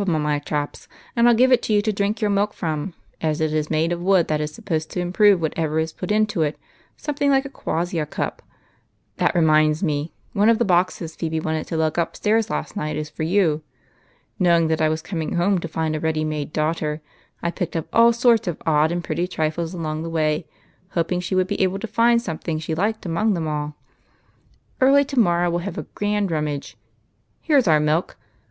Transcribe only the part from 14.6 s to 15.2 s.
that I was